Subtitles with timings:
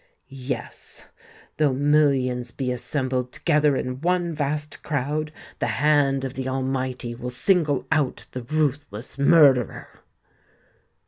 [0.29, 7.29] Yes—though millions be assembled together in one vast crowd, the hand of the Almighty will
[7.29, 9.89] single out the ruthless murderer!"